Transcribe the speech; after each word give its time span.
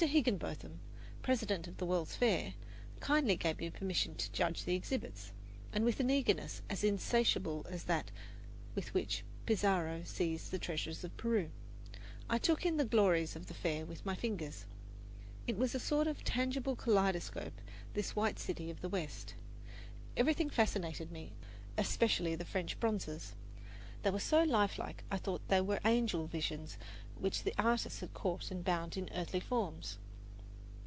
Higinbotham, 0.07 0.79
President 1.21 1.67
of 1.67 1.77
the 1.77 1.85
World's 1.85 2.15
Fair, 2.15 2.55
kindly 3.01 3.35
gave 3.35 3.59
me 3.59 3.69
permission 3.69 4.15
to 4.15 4.31
touch 4.31 4.63
the 4.65 4.73
exhibits, 4.73 5.31
and 5.71 5.85
with 5.85 5.99
an 5.99 6.09
eagerness 6.09 6.63
as 6.71 6.83
insatiable 6.83 7.67
as 7.69 7.83
that 7.83 8.09
with 8.73 8.95
which 8.95 9.23
Pizarro 9.45 10.01
seized 10.03 10.49
the 10.49 10.57
treasures 10.57 11.03
of 11.03 11.15
Peru, 11.17 11.51
I 12.27 12.39
took 12.39 12.65
in 12.65 12.77
the 12.77 12.83
glories 12.83 13.35
of 13.35 13.45
the 13.45 13.53
Fair 13.53 13.85
with 13.85 14.03
my 14.03 14.15
fingers. 14.15 14.65
It 15.45 15.55
was 15.55 15.75
a 15.75 15.79
sort 15.79 16.07
of 16.07 16.23
tangible 16.23 16.75
kaleidoscope, 16.75 17.61
this 17.93 18.15
white 18.15 18.39
city 18.39 18.71
of 18.71 18.81
the 18.81 18.89
West. 18.89 19.35
Everything 20.17 20.49
fascinated 20.49 21.11
me, 21.11 21.33
especially 21.77 22.33
the 22.33 22.43
French 22.43 22.79
bronzes. 22.79 23.35
They 24.01 24.09
were 24.09 24.19
so 24.19 24.41
lifelike, 24.41 25.03
I 25.11 25.17
thought 25.17 25.47
they 25.47 25.61
were 25.61 25.79
angel 25.85 26.25
visions 26.25 26.79
which 27.19 27.43
the 27.43 27.53
artist 27.59 27.99
had 27.99 28.11
caught 28.15 28.49
and 28.49 28.63
bound 28.65 28.97
in 28.97 29.07
earthly 29.13 29.39
forms. 29.39 29.99